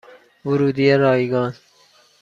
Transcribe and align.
ورودی 0.45 0.91
رایگان 0.97 1.53